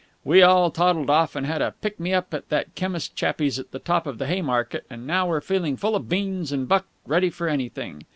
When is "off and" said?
1.11-1.45